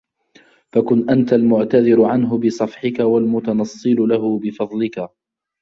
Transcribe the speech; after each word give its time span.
فَكُنْ 0.73 1.09
أَنْتَ 1.09 1.33
الْمُعْتَذِرُ 1.33 2.03
عَنْهُ 2.05 2.37
بِصَفْحِك 2.37 2.99
وَالْمُتَنَصِّلُ 2.99 3.95
لَهُ 3.97 4.39
بِفَضْلِك 4.39 5.07